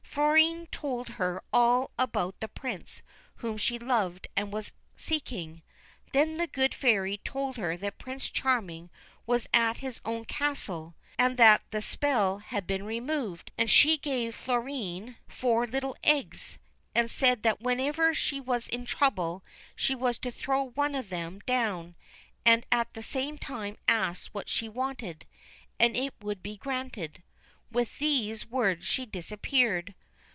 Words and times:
Florine 0.13 0.65
told 0.73 1.07
her 1.07 1.41
all 1.53 1.89
about 1.97 2.37
the 2.41 2.49
Prince 2.49 3.01
whom 3.35 3.55
she 3.55 3.79
loved 3.79 4.27
and 4.35 4.51
was 4.51 4.73
seeking. 4.93 5.61
Then 6.11 6.35
the 6.35 6.47
Good 6.47 6.75
Fairy 6.75 7.19
told 7.19 7.55
her 7.55 7.77
that 7.77 7.97
Prince 7.97 8.29
Charming 8.29 8.89
was 9.25 9.47
at 9.53 9.77
his 9.77 10.01
own 10.03 10.25
castle 10.25 10.95
and 11.17 11.37
that 11.37 11.61
90 11.61 11.61
THE 11.61 11.61
BLUE 11.61 11.63
BIRD 11.63 11.71
the 11.71 11.81
spell 11.81 12.37
had 12.39 12.67
been 12.67 12.83
removed, 12.83 13.51
and 13.57 13.69
she 13.69 13.97
gave 13.97 14.35
Florine 14.35 15.15
four 15.29 15.65
little 15.65 15.95
eggs, 16.03 16.57
and 16.93 17.09
said 17.09 17.43
that 17.43 17.61
whenever 17.61 18.13
she 18.13 18.41
was 18.41 18.67
in 18.67 18.85
trouble 18.85 19.45
she 19.77 19.95
was 19.95 20.17
to 20.17 20.29
throw 20.31 20.71
one 20.71 20.93
of 20.93 21.07
them 21.07 21.39
down, 21.45 21.95
and 22.45 22.65
at 22.69 22.93
the 22.95 23.03
same 23.03 23.37
time 23.37 23.77
ask 23.87 24.27
what 24.33 24.49
she 24.49 24.67
wanted, 24.67 25.25
and 25.79 25.95
it 25.95 26.13
would 26.19 26.43
be 26.43 26.57
granted. 26.57 27.23
With 27.71 27.99
these 27.99 28.45
words 28.45 28.85
she 28.85 29.05
disappeared. 29.05 29.95